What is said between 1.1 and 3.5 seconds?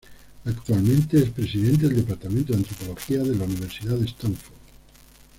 es presidente del Departamento de Antropología de la